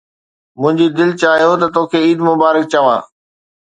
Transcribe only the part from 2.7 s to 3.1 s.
چوان.